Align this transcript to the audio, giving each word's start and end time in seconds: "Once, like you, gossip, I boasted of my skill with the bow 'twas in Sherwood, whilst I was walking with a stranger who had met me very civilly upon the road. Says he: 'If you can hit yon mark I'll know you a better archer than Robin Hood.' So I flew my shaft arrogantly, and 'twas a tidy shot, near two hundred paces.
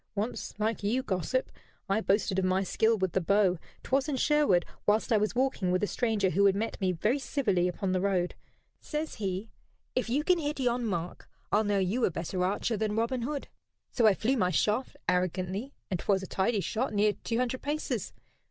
"Once, 0.15 0.55
like 0.57 0.81
you, 0.81 1.03
gossip, 1.03 1.51
I 1.87 2.01
boasted 2.01 2.39
of 2.39 2.45
my 2.45 2.63
skill 2.63 2.97
with 2.97 3.11
the 3.11 3.21
bow 3.21 3.59
'twas 3.83 4.09
in 4.09 4.15
Sherwood, 4.15 4.65
whilst 4.87 5.11
I 5.13 5.17
was 5.17 5.35
walking 5.35 5.69
with 5.69 5.83
a 5.83 5.85
stranger 5.85 6.31
who 6.31 6.43
had 6.47 6.55
met 6.55 6.81
me 6.81 6.91
very 6.91 7.19
civilly 7.19 7.67
upon 7.67 7.91
the 7.91 8.01
road. 8.01 8.33
Says 8.79 9.13
he: 9.21 9.51
'If 9.93 10.09
you 10.09 10.23
can 10.23 10.39
hit 10.39 10.59
yon 10.59 10.87
mark 10.87 11.29
I'll 11.51 11.63
know 11.65 11.77
you 11.77 12.03
a 12.05 12.09
better 12.09 12.43
archer 12.43 12.77
than 12.77 12.95
Robin 12.95 13.21
Hood.' 13.21 13.47
So 13.91 14.07
I 14.07 14.15
flew 14.15 14.37
my 14.37 14.49
shaft 14.49 14.97
arrogantly, 15.07 15.71
and 15.91 15.99
'twas 15.99 16.23
a 16.23 16.27
tidy 16.27 16.61
shot, 16.61 16.95
near 16.95 17.13
two 17.23 17.37
hundred 17.37 17.61
paces. 17.61 18.11